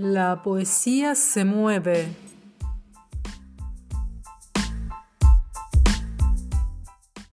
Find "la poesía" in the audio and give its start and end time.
0.00-1.16